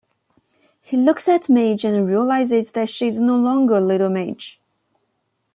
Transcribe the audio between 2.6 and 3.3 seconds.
that she is